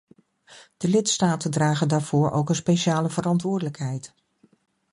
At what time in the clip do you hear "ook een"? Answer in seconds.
2.31-2.55